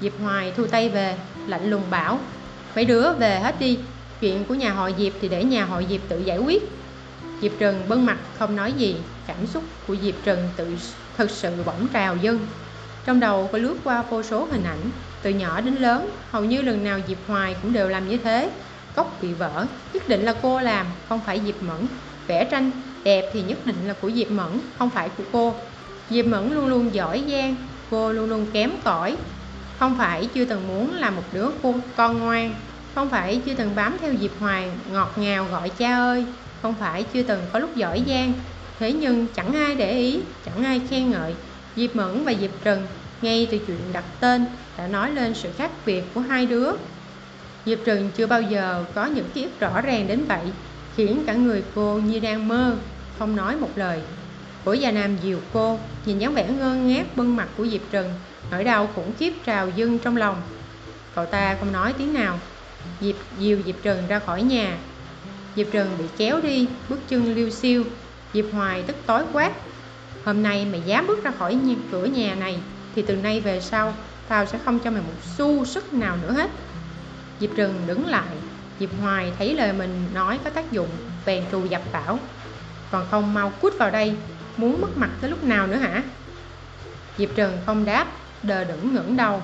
[0.00, 2.18] Diệp Hoài thu tay về, Lạnh lùng bảo,
[2.76, 3.78] Mấy đứa về hết đi,
[4.20, 6.79] Chuyện của nhà hội Diệp thì để nhà hội Diệp tự giải quyết.
[7.40, 10.76] Diệp Trần bưng mặt không nói gì, Cảm xúc của Diệp Trần tự
[11.16, 12.46] thực sự bỗng trào dâng.
[13.04, 14.90] Trong đầu có lướt qua vô số hình ảnh,
[15.22, 18.50] Từ nhỏ đến lớn, Hầu như lần nào Diệp Hoài cũng đều làm như thế.
[18.94, 21.86] Cốc bị vỡ, Nhất định là cô làm, Không phải Diệp Mẫn.
[22.26, 22.70] Vẽ tranh
[23.04, 25.54] đẹp thì nhất định là của Diệp Mẫn, Không phải của cô.
[26.10, 27.56] Diệp Mẫn luôn luôn giỏi giang,
[27.90, 29.16] Cô luôn luôn kém cỏi.
[29.78, 32.54] Không phải chưa từng muốn là một đứa cô con ngoan,
[32.94, 36.24] Không phải chưa từng bám theo Diệp Hoài Ngọt ngào gọi cha ơi.
[36.62, 38.32] Không phải, chưa từng có lúc giỏi giang.
[38.78, 41.34] Thế nhưng chẳng ai để ý, Chẳng ai khen ngợi.
[41.76, 42.86] Diệp Mẫn và Diệp Trần,
[43.22, 44.46] ngay từ chuyện đặt tên,
[44.78, 46.70] đã nói lên sự khác biệt của hai đứa.
[47.66, 50.52] Diệp Trần chưa bao giờ có những ký ức rõ ràng đến vậy,
[50.96, 52.76] Khiến cả người cô như đang mơ,
[53.18, 54.00] Không nói một lời.
[54.64, 58.12] Cổ già nam dìu cô, Nhìn dáng vẻ ngơ ngác bưng mặt của Diệp Trần,
[58.50, 60.42] Nỗi đau khủng khiếp trào dâng trong lòng.
[61.14, 62.38] Cậu ta không nói tiếng nào.
[63.00, 64.76] Diệp dìu Diệp Trần ra khỏi nhà.
[65.56, 67.84] Diệp Trần bị kéo đi Bước chân liêu xiêu.
[68.34, 69.52] Diệp Hoài tức tối quát
[70.24, 72.58] Hôm nay mày dám bước ra khỏi nhà, cửa nhà này
[72.94, 73.94] Thì từ nay về sau
[74.28, 76.50] Tao sẽ không cho mày một xu sức nào nữa hết.
[77.40, 78.36] Diệp Trừng đứng lại.
[78.80, 80.88] Diệp Hoài thấy lời mình nói có tác dụng
[81.26, 82.18] Bèn trù dập bảo
[82.90, 84.14] Còn không mau cút vào đây
[84.56, 86.02] Muốn mất mặt tới lúc nào nữa hả?
[87.18, 88.06] Diệp Trừng không đáp
[88.42, 89.42] Đờ đẫn ngẩng đầu.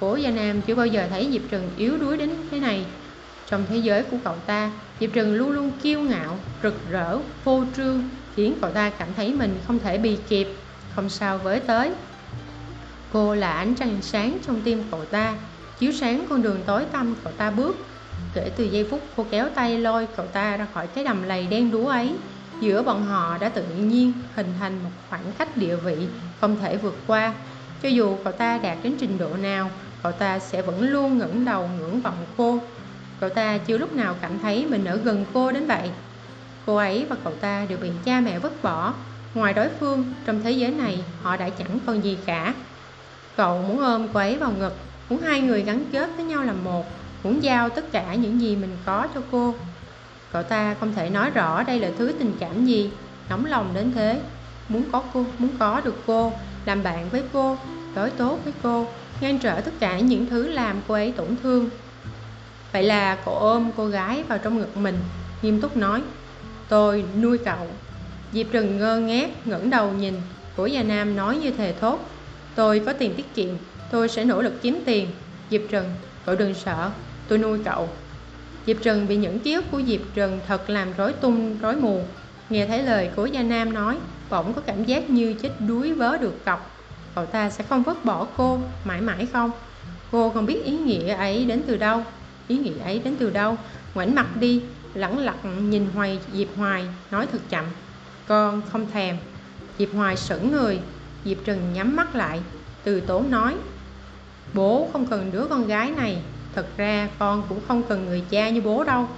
[0.00, 2.84] Cố Gia Nam chưa bao giờ thấy Diệp Trừng yếu đuối đến thế này.
[3.46, 7.64] Trong thế giới của cậu ta Diệp Trừng luôn luôn kiêu ngạo, rực rỡ, phô
[7.76, 10.46] trương Khiến cậu ta cảm thấy mình không thể bì kịp
[10.94, 11.92] Không sao với tới.
[13.12, 15.34] Cô là ánh trăng sáng trong tim cậu ta
[15.78, 17.76] chiếu sáng con đường tối tăm cậu ta bước.
[18.34, 21.46] Kể từ giây phút cô kéo tay lôi cậu ta ra khỏi cái đầm lầy
[21.46, 22.12] đen đúa ấy
[22.60, 26.08] giữa bọn họ đã tự nhiên hình thành một khoảng cách địa vị
[26.40, 27.34] không thể vượt qua.
[27.82, 29.70] Cho dù cậu ta đạt đến trình độ nào
[30.02, 32.60] cậu ta sẽ vẫn luôn ngẩng đầu ngưỡng vọng cô
[33.20, 35.90] cậu ta chưa lúc nào cảm thấy mình ở gần cô đến vậy.
[36.66, 38.94] Cô ấy và cậu ta đều bị cha mẹ vứt bỏ.
[39.34, 42.54] Ngoài đối phương, trong thế giới này, họ đã chẳng còn gì cả.
[43.36, 44.76] Cậu muốn ôm cô ấy vào ngực,
[45.10, 46.86] muốn hai người gắn kết với nhau làm một,
[47.22, 49.54] muốn giao tất cả những gì mình có cho cô.
[50.32, 52.90] Cậu ta không thể nói rõ đây là thứ tình cảm gì,
[53.30, 54.20] nóng lòng đến thế.
[54.68, 56.32] Muốn có cô, muốn có được cô,
[56.64, 57.58] làm bạn với cô,
[57.94, 58.86] đối tốt với cô,
[59.20, 61.70] ngăn trở tất cả những thứ làm cô ấy tổn thương
[62.76, 64.98] vậy là cậu ôm cô gái vào trong ngực mình
[65.42, 66.02] nghiêm túc nói
[66.68, 67.66] tôi nuôi cậu.
[68.32, 70.14] Diệp trừng ngơ ngác ngẩng đầu nhìn.
[70.56, 72.00] Của già nam nói như thề thốt
[72.54, 73.48] tôi có tiền tiết kiệm
[73.90, 75.08] Tôi sẽ nỗ lực kiếm tiền.
[75.50, 75.94] Diệp Trần,
[76.26, 76.90] cậu đừng sợ
[77.28, 77.88] Tôi nuôi cậu.
[78.66, 82.04] Diệp Trần bị những ký ức của Diệp Trần thật làm rối tung, rối mù.
[82.50, 83.96] Nghe thấy lời của Gia Nam nói
[84.30, 86.70] Bỗng có cảm giác như chết đuối vớ được cọc.
[87.14, 89.50] Cậu ta sẽ không vứt bỏ cô Mãi mãi không?
[90.12, 92.02] Cô không biết ý nghĩa ấy đến từ đâu.
[92.48, 93.56] Ý nghĩ ấy đến từ đâu?
[93.94, 94.62] Ngoảnh mặt đi,
[94.94, 97.64] Lẳng lặng nhìn hoài Diệp Hoài, Nói thật chậm.
[98.26, 99.16] Con không thèm.
[99.78, 100.80] Diệp Hoài sững người,
[101.24, 102.40] Diệp Trừng nhắm mắt lại,
[102.84, 103.54] từ tốn nói,
[104.54, 106.18] bố không cần đứa con gái này.
[106.54, 109.08] Thật ra con cũng không cần người cha như bố đâu.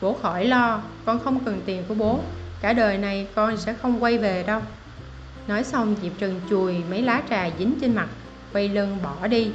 [0.00, 2.20] Bố khỏi lo, con không cần tiền của bố.
[2.60, 4.60] Cả đời này con sẽ không quay về đâu.
[5.46, 8.08] Nói xong, diệp Trừng chùi mấy lá trà dính trên mặt,
[8.52, 9.50] quay lưng bỏ đi.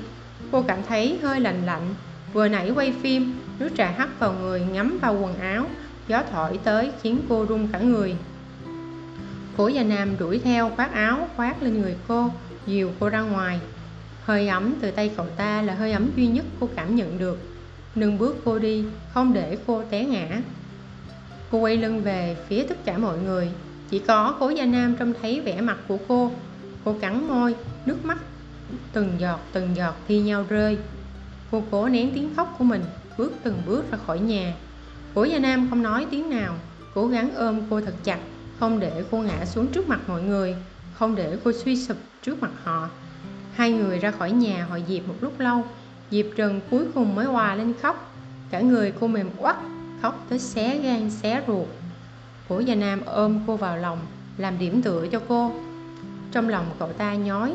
[0.51, 1.95] Cô cảm thấy hơi lạnh lạnh
[2.33, 5.65] vừa nãy quay phim nước trà hắt vào người, ngắm vào quần áo.
[6.07, 8.15] Gió thổi tới khiến cô run cả người.
[9.57, 12.31] Cố gia nam đuổi theo, khoác áo, khoác lên người cô,
[12.67, 13.59] dìu cô ra ngoài.
[14.23, 17.39] Hơi ấm từ tay cậu ta là hơi ấm duy nhất cô cảm nhận được.
[17.95, 20.41] Nâng bước cô đi, không để cô té ngã.
[21.51, 23.49] Cô quay lưng về phía tất cả mọi người.
[23.89, 26.31] Chỉ có cố gia nam trông thấy vẻ mặt của cô.
[26.85, 28.17] Cô cắn môi, nước mắt
[28.93, 30.77] từng giọt từng giọt thi nhau rơi
[31.51, 32.83] cô cố nén tiếng khóc của mình,
[33.17, 34.53] bước từng bước ra khỏi nhà.
[35.15, 36.55] Cố gia nam không nói tiếng nào,
[36.93, 38.19] cố gắng ôm cô thật chặt,
[38.59, 40.55] không để cô ngã xuống trước mặt mọi người,
[40.93, 42.89] không để cô suy sụp trước mặt họ.
[43.53, 45.63] Hai người ra khỏi nhà họ diệp một lúc lâu
[46.11, 48.13] diệp trần cuối cùng mới hòa lên khóc.
[48.51, 49.55] Cả người cô mềm oắt
[50.01, 51.67] khóc tới xé gan, xé ruột.
[52.49, 53.99] Cố Gia Nam ôm cô vào lòng,
[54.37, 55.51] Làm điểm tựa cho cô.
[56.31, 57.53] Trong lòng cậu ta nhói,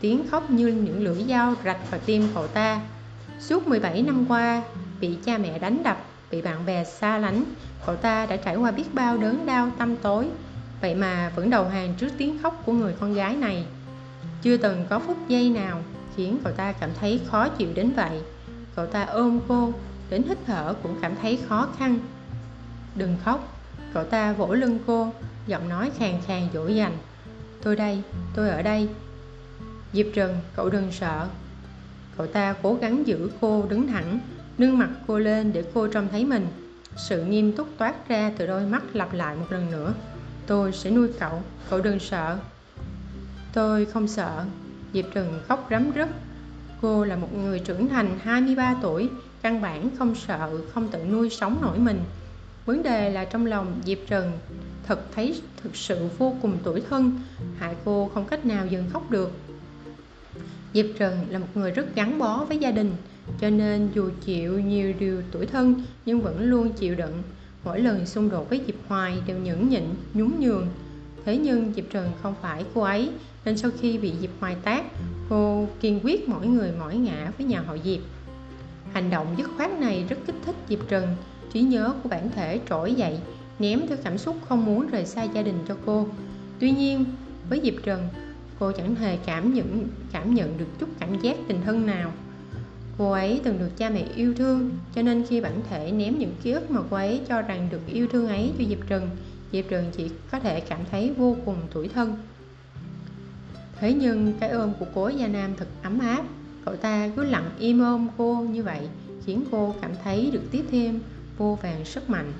[0.00, 2.80] Tiếng khóc như những lưỡi dao rạch vào tim cậu ta.
[3.40, 4.62] Suốt 17 năm qua
[5.00, 7.44] Bị cha mẹ đánh đập Bị bạn bè xa lánh
[7.86, 10.28] Cậu ta đã trải qua biết bao đớn đau tâm tối.
[10.80, 13.64] Vậy mà vẫn đầu hàng trước tiếng khóc của người con gái này.
[14.42, 15.82] Chưa từng có phút giây nào
[16.16, 18.20] Khiến cậu ta cảm thấy khó chịu đến vậy.
[18.76, 19.72] Cậu ta ôm cô
[20.10, 21.98] Đến hít thở cũng cảm thấy khó khăn.
[22.94, 23.56] Đừng khóc.
[23.94, 25.12] Cậu ta vỗ lưng cô
[25.46, 26.96] Giọng nói khàn khàn dỗ dành.
[27.62, 28.02] Tôi đây,
[28.34, 28.88] tôi ở đây.
[29.92, 31.28] Diệp Trần, cậu đừng sợ.
[32.16, 34.18] Cậu ta cố gắng giữ cô đứng thẳng
[34.58, 36.46] Nâng mặt cô lên để cô trông thấy mình.
[36.96, 39.94] Sự nghiêm túc toát ra từ đôi mắt lặp lại một lần nữa.
[40.46, 42.38] Tôi sẽ nuôi cậu, cậu đừng sợ.
[43.52, 44.44] Tôi không sợ.
[44.92, 46.08] Diệp Trừng khóc rắm rứt.
[46.82, 49.08] Cô là một người trưởng thành 23 tuổi
[49.44, 52.00] Căn bản không sợ, không tự nuôi sống nổi mình.
[52.66, 54.32] Vấn đề là trong lòng Diệp Trần
[54.86, 57.20] thật thấy thực sự vô cùng tủi thân,
[57.58, 59.30] hại cô không cách nào dừng khóc được.
[60.74, 62.92] Diệp Trần là một người rất gắn bó với gia đình,
[63.40, 67.22] cho nên dù chịu nhiều điều tuổi thân nhưng vẫn luôn chịu đựng.
[67.64, 69.84] Mỗi lần xung đột với Diệp Hoài đều nhẫn nhịn,
[70.14, 70.66] nhún nhường.
[71.24, 73.10] Thế nhưng Diệp Trần không phải cô ấy,
[73.44, 74.84] nên sau khi bị Diệp Hoài tác,
[75.28, 78.00] cô kiên quyết mỗi người mỗi ngã với nhà họ Diệp.
[78.92, 81.16] Hành động dứt khoát này rất kích thích Diệp Trần,
[81.52, 83.18] trí nhớ của bản thể trỗi dậy
[83.58, 86.06] ném theo cảm xúc không muốn rời xa gia đình cho cô
[86.60, 87.04] tuy nhiên
[87.48, 88.08] với diệp trần
[88.58, 92.12] cô chẳng hề cảm nhận cảm nhận được chút cảm giác tình thân nào.
[92.98, 96.34] Cô ấy từng được cha mẹ yêu thương, cho nên khi bản thể ném những
[96.42, 99.10] ký ức mà cô ấy cho rằng được yêu thương ấy cho diệp trần
[99.54, 102.16] diệp trần chỉ có thể cảm thấy vô cùng tủi thân.
[103.80, 106.24] Thế nhưng cái ôm của cố gia nam thật ấm áp.
[106.64, 108.88] Cậu ta cứ lặng im ôm cô như vậy,
[109.26, 111.00] khiến cô cảm thấy được tiếp thêm
[111.38, 112.32] vô vàng sức mạnh.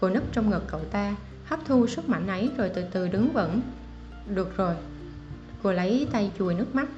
[0.00, 3.32] Cô nấp trong ngực cậu ta, hấp thu sức mạnh ấy rồi từ từ đứng
[3.32, 3.60] vững.
[4.34, 4.74] Được rồi
[5.62, 6.88] cô lấy tay chùi nước mắt.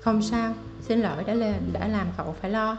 [0.00, 2.76] Không sao, xin lỗi đã lên đã làm cậu phải lo.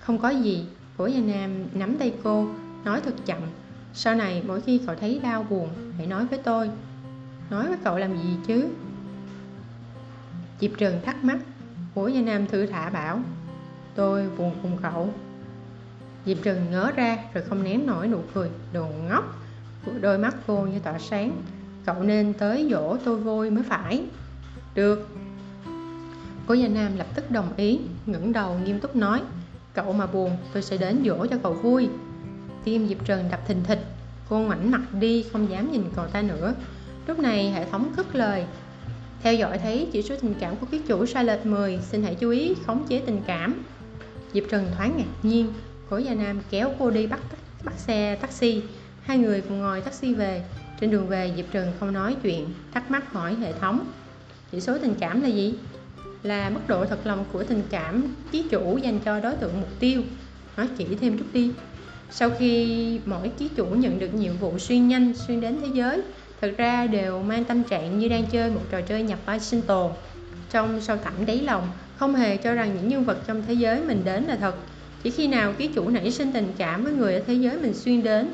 [0.00, 0.66] Không có gì.
[0.96, 2.48] Cố gia nam nắm tay cô,
[2.84, 3.38] nói thật chậm.
[3.94, 6.70] Sau này mỗi khi cậu thấy đau buồn, hãy nói với tôi.
[7.50, 8.68] Nói với cậu làm gì chứ?
[10.60, 11.38] Diệp trần thắc mắc.
[11.94, 13.20] Cố gia nam thư thả bảo.
[13.94, 15.12] Tôi buồn cùng cậu.
[16.26, 18.50] Diệp Trần ngớ ra rồi không nén nổi nụ cười.
[18.72, 19.24] Đồ ngốc.
[20.00, 21.32] Đôi mắt cô như tỏa sáng.
[21.86, 24.04] Cậu nên tới dỗ tôi vui mới phải.
[24.74, 25.08] Được.
[26.46, 29.22] Cố Gia Nam lập tức đồng ý, ngẩng đầu nghiêm túc nói,
[29.74, 31.88] Cậu mà buồn, tôi sẽ đến dỗ cho cậu vui.
[32.64, 33.84] Tim Diệp Trần đập thình thịch,
[34.28, 36.54] Cô ngoảnh mặt đi, không dám nhìn cậu ta nữa.
[37.06, 38.44] Lúc này hệ thống cất lời,
[39.22, 42.14] Theo dõi thấy chỉ số tình cảm của ký chủ sai lệch 10 Xin hãy
[42.14, 43.62] chú ý khống chế tình cảm.
[44.32, 45.52] Diệp Trần thoáng ngạc nhiên
[45.90, 47.20] Cố Gia Nam kéo cô đi bắt
[47.64, 48.62] bắt xe taxi.
[49.02, 50.44] Hai người cùng ngồi taxi về.
[50.80, 53.86] Trên đường về, Diệp Trần không nói chuyện, Thắc mắc hỏi hệ thống
[54.52, 55.54] chỉ số tình cảm là gì?
[56.22, 59.70] Là mức độ thật lòng của tình cảm ký chủ dành cho đối tượng mục
[59.78, 60.02] tiêu.
[60.56, 61.50] Nói kỹ thêm chút đi.
[62.10, 66.02] Sau khi mỗi ký chủ nhận được nhiệm vụ xuyên nhanh xuyên đến thế giới,
[66.40, 69.62] thực ra đều mang tâm trạng như đang chơi một trò chơi nhập vai sinh
[69.62, 69.92] tồn
[70.50, 73.80] Trong sâu thẳm đáy lòng, Không hề cho rằng những nhân vật trong thế giới
[73.80, 74.54] mình đến là thật.
[75.02, 77.74] Chỉ khi nào ký chủ nảy sinh tình cảm với người ở thế giới mình
[77.74, 78.28] xuyên đến,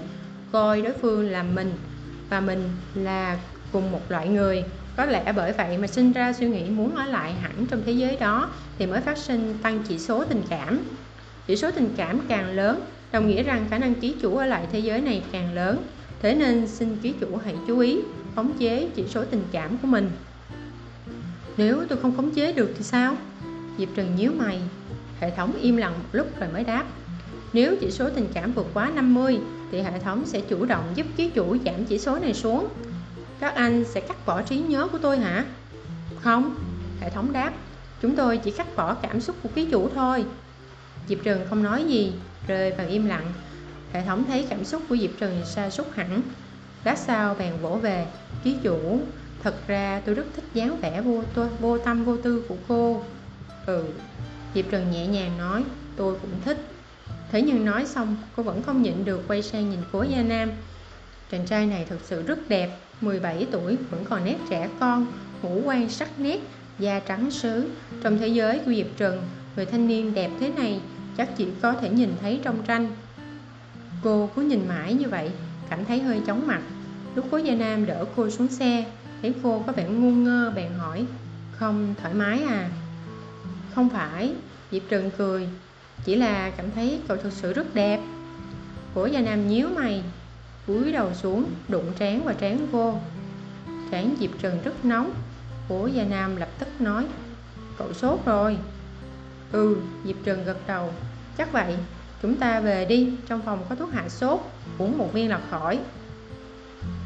[0.52, 1.72] coi đối phương là mình,
[2.30, 3.38] và mình là
[3.72, 4.64] cùng một loại người
[4.96, 7.92] có lẽ bởi vậy mà sinh ra suy nghĩ muốn ở lại hẳn trong thế
[7.92, 10.80] giới đó thì mới phát sinh tăng chỉ số tình cảm.
[11.46, 12.80] Chỉ số tình cảm càng lớn,
[13.12, 15.82] đồng nghĩa rằng khả năng ký chủ ở lại thế giới này càng lớn,
[16.22, 17.98] thế nên xin ký chủ hãy chú ý,
[18.36, 20.10] khống chế chỉ số tình cảm của mình.
[21.56, 23.16] Nếu tôi không khống chế được thì sao?
[23.78, 24.60] Diệp trần nhíu mày,
[25.20, 26.84] hệ thống im lặng một lúc rồi mới đáp.
[27.52, 29.38] Nếu chỉ số tình cảm vượt quá 50
[29.72, 32.68] thì hệ thống sẽ chủ động giúp ký chủ giảm chỉ số này xuống
[33.40, 35.44] các anh sẽ cắt bỏ trí nhớ của tôi hả?
[36.20, 36.54] Không
[37.00, 37.52] hệ thống đáp.
[38.02, 40.24] Chúng tôi chỉ cắt bỏ cảm xúc của ký chủ thôi.
[41.08, 42.12] Diệp trần không nói gì
[42.46, 43.32] rơi vào im lặng.
[43.92, 46.22] Hệ thống thấy cảm xúc của diệp trần sa sút hẳn.
[46.84, 48.06] Lát sau bèn vỗ về.
[48.44, 49.00] Ký chủ
[49.42, 53.02] thật ra tôi rất thích dáng vẻ vô, tôi, vô tâm vô tư của cô.
[53.66, 53.84] Ừ
[54.56, 55.64] diệp trần nhẹ nhàng nói
[55.96, 56.58] tôi cũng thích.
[57.32, 60.50] Thế nhưng nói xong cô vẫn không nhịn được quay sang nhìn cố gia nam.
[61.30, 62.78] Chàng trai này thật sự rất đẹp.
[63.00, 65.06] 17 tuổi, vẫn còn nét trẻ con
[65.42, 66.40] ngũ quan sắc nét,
[66.78, 67.70] da trắng sứ
[68.02, 69.22] trong thế giới của diệp trần,
[69.56, 70.80] người thanh niên đẹp thế này
[71.16, 72.88] chắc chỉ có thể nhìn thấy trong tranh.
[74.02, 75.30] Cô cứ nhìn mãi như vậy,
[75.70, 76.60] cảm thấy hơi chóng mặt.
[77.14, 78.84] Lúc cố gia nam đỡ cô xuống xe,
[79.22, 81.06] thấy cô có vẻ ngu ngơ bèn hỏi,
[81.52, 82.68] không, thoải mái à?
[83.74, 84.32] Không phải,
[84.72, 85.48] diệp trần cười,
[86.04, 88.00] chỉ là cảm thấy cậu thực sự rất đẹp.
[88.94, 90.02] Cố gia nam nhíu mày
[90.66, 92.94] cúi đầu xuống, đụng trán và trán cô.
[93.90, 95.10] Trán diệp trần rất nóng,
[95.68, 97.06] bố gia nam lập tức nói,
[97.78, 98.58] cậu sốt rồi.
[99.52, 100.90] Ừ diệp trần gật đầu,
[101.38, 101.76] chắc vậy,
[102.22, 104.40] chúng ta về đi, trong phòng có thuốc hạ sốt,
[104.78, 105.78] uống một viên là khỏi.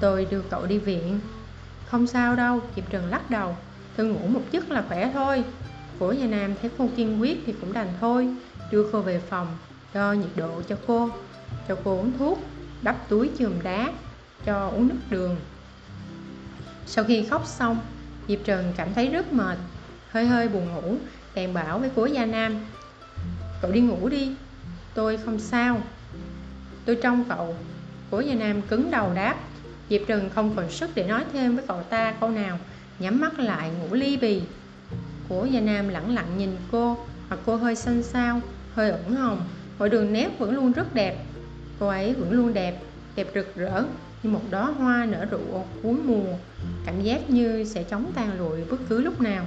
[0.00, 1.20] Tôi đưa cậu đi viện.
[1.86, 3.56] Không sao đâu diệp trần lắc đầu,
[3.96, 5.44] tôi ngủ một giấc là khỏe thôi.
[5.98, 8.28] Của gia nam thấy cô kiên quyết thì cũng đành thôi,
[8.70, 9.46] đưa cô về phòng,
[9.94, 11.10] đo nhiệt độ cho cô.
[11.68, 12.38] Cho cô uống thuốc
[12.82, 13.92] đắp túi chườm đá
[14.44, 15.36] cho uống nước đường.
[16.86, 17.78] Sau khi khóc xong,
[18.28, 19.58] diệp trần cảm thấy rất mệt,
[20.10, 20.96] hơi hơi buồn ngủ,
[21.34, 22.54] bèn bảo với cố gia nam,
[23.62, 24.34] cậu đi ngủ đi,
[24.94, 25.80] tôi không sao.
[26.84, 27.54] Tôi trông cậu.
[28.10, 29.36] Cố gia nam cứng đầu đáp,
[29.90, 32.58] diệp trần không còn sức để nói thêm với cậu ta, câu nào.
[32.98, 34.42] Nhắm mắt lại, ngủ ly bì.
[35.28, 36.96] Cố gia nam lẳng lặng nhìn cô
[37.30, 38.40] mặt cô hơi xanh xao,
[38.74, 39.40] hơi ửng hồng
[39.78, 41.16] mọi đường nét vẫn luôn rất đẹp
[41.80, 42.80] cô ấy vẫn luôn đẹp
[43.16, 43.84] đẹp rực rỡ
[44.22, 46.36] như một đóa hoa nở rộ cuối mùa.
[46.86, 49.46] Cảm giác như sẽ chóng tan lụi bất cứ lúc nào.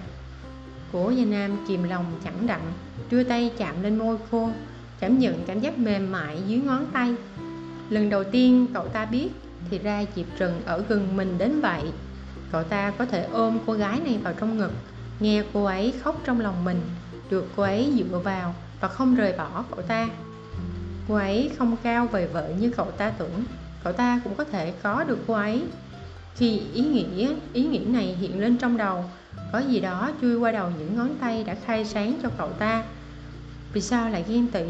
[0.91, 2.73] Cố Gia Nam kìm lòng chẳng đặng,
[3.09, 4.49] Đưa tay chạm lên môi cô,
[4.99, 7.15] Cảm nhận cảm giác mềm mại dưới ngón tay.
[7.89, 9.29] Lần đầu tiên cậu ta biết
[9.69, 11.83] Thì ra Diệp Trần ở gần mình đến vậy.
[12.51, 14.71] Cậu ta có thể ôm cô gái này vào trong ngực,
[15.19, 16.81] Nghe cô ấy khóc trong lòng mình.
[17.29, 20.09] Được cô ấy dựa vào Và không rời bỏ cậu ta.
[21.07, 23.43] Cô ấy không cao vời vợi như cậu ta tưởng.
[23.83, 25.63] Cậu ta cũng có thể có được cô ấy.
[26.35, 29.05] Khi ý nghĩ ý nghĩ này hiện lên trong đầu,
[29.51, 32.83] có gì đó chui qua đầu những ngón tay đã khai sáng cho cậu ta.
[33.73, 34.63] Vì sao lại ghen tị?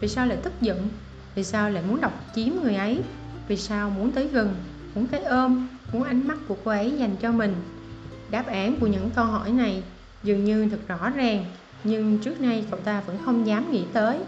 [0.00, 0.88] Vì sao lại tức giận?
[1.34, 3.00] Vì sao lại muốn độc chiếm người ấy?
[3.48, 4.54] Vì sao muốn tới gần,
[4.94, 7.54] muốn cái ôm, muốn ánh mắt của cô ấy dành cho mình?
[8.30, 9.82] Đáp án của những câu hỏi này
[10.22, 11.44] dường như thật rõ ràng,
[11.84, 14.18] nhưng trước nay cậu ta vẫn không dám nghĩ tới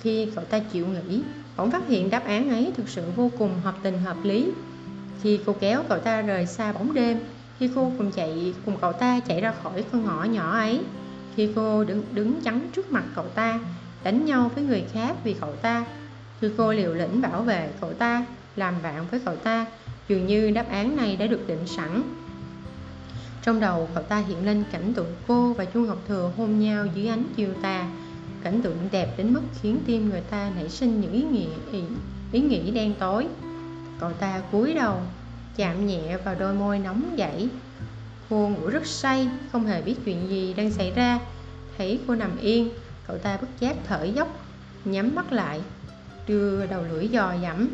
[0.00, 1.22] khi cậu ta chịu nghĩ
[1.56, 4.50] bỗng phát hiện đáp án ấy thực sự vô cùng hợp tình hợp lý.
[5.22, 7.18] Khi cô kéo cậu ta rời xa bóng đêm,
[7.58, 10.80] khi cô cùng chạy, cùng cậu ta chạy ra khỏi con ngõ nhỏ ấy,
[11.36, 13.60] khi cô đứng đứng chắn trước mặt cậu ta,
[14.04, 15.84] đánh nhau với người khác vì cậu ta,
[16.40, 19.66] khi cô liều lĩnh bảo vệ cậu ta, làm bạn với cậu ta,
[20.08, 22.02] dường như đáp án này đã được định sẵn.
[23.42, 26.86] Trong đầu, cậu ta hiện lên cảnh tượng cô và chu ngọc thừa hôn nhau
[26.94, 27.86] dưới ánh chiều tà
[28.46, 31.80] cảnh tượng đẹp đến mức khiến tim người ta nảy sinh những ý nghĩ ý,
[32.32, 33.26] ý nghĩ đen tối.
[34.00, 35.00] Cậu ta cúi đầu
[35.56, 37.48] chạm nhẹ vào đôi môi nóng dãy
[38.30, 41.18] cô ngủ rất say không hề biết chuyện gì đang xảy ra.
[41.78, 42.70] Thấy cô nằm yên
[43.06, 44.28] cậu ta bất giác thở dốc
[44.84, 45.60] nhắm mắt lại
[46.26, 47.68] đưa đầu lưỡi dò dẫm.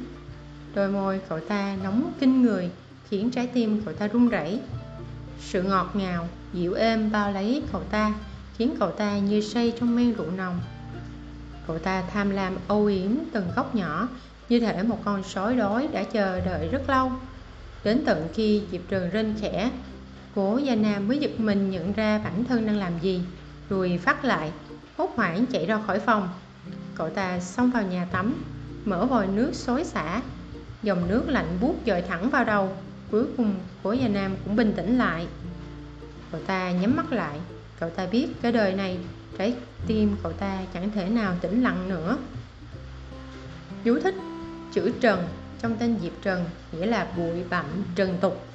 [0.74, 2.70] Đôi môi cậu ta nóng kinh người
[3.08, 4.60] khiến trái tim cậu ta run rẩy.
[5.40, 8.12] Sự ngọt ngào dịu êm bao lấy cậu ta
[8.56, 10.60] khiến cậu ta như say trong men rượu nồng.
[11.66, 14.08] Cậu ta tham lam âu yếm từng góc nhỏ,
[14.48, 17.12] như thể một con sói đói đã chờ đợi rất lâu.
[17.84, 19.70] Đến tận khi diệp trường rên khẽ,
[20.34, 23.20] cố gia nam mới giật mình nhận ra bản thân đang làm gì,
[23.70, 24.52] rồi phát lại,
[24.96, 26.28] hốt hoảng chạy ra khỏi phòng.
[26.94, 28.44] Cậu ta xông vào nhà tắm,
[28.84, 30.22] mở vòi nước xối xả.
[30.82, 32.76] Dòng nước lạnh buốt dội thẳng vào đầu,
[33.10, 35.26] cuối cùng cố gia nam cũng bình tĩnh lại.
[36.32, 37.40] Cậu ta nhắm mắt lại
[37.82, 38.98] cậu ta biết cái đời này
[39.38, 39.54] trái
[39.86, 42.16] tim cậu ta chẳng thể nào tĩnh lặng nữa.
[43.84, 44.14] Chú thích
[44.72, 45.24] chữ trần
[45.62, 47.64] trong tên Diệp Trần nghĩa là bụi bặm
[47.94, 48.46] trần tục.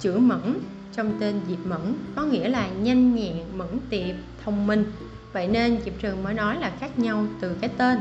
[0.00, 0.58] Chữ mẫn
[0.92, 4.84] trong tên Diệp Mẫn có nghĩa là nhanh nhẹn, mẫn tiệp, thông minh.
[5.32, 7.98] Vậy nên Diệp Trần mới nói là khác nhau từ cái tên.